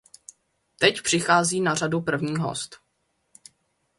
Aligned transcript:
Teď 0.77 1.01
přichází 1.01 1.61
na 1.61 1.75
řadu 1.75 2.01
první 2.01 2.35
host. 2.37 2.75